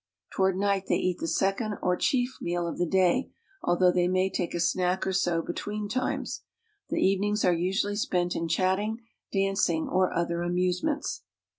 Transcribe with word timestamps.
Toward 0.31 0.57
night 0.57 0.85
they 0.89 0.95
eat 0.95 1.19
the 1.19 1.27
second 1.27 1.75
or 1.83 1.95
chief 1.95 2.37
meal 2.41 2.67
of 2.67 2.79
the 2.79 2.87
day, 2.87 3.29
although 3.61 3.91
they 3.91 4.07
may 4.07 4.31
take 4.31 4.55
a 4.55 4.59
snack 4.59 5.05
or 5.05 5.13
so 5.13 5.43
between 5.43 5.87
times. 5.87 6.41
The 6.89 6.97
evenings 6.97 7.45
are 7.45 7.53
usually 7.53 7.95
spent 7.97 8.35
in 8.35 8.47
chatting, 8.47 9.01
dancing, 9.31 9.87
or 9.87 10.11
other 10.11 10.41
amusements. 10.41 11.21